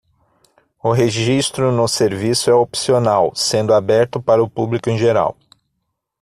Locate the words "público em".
4.49-4.97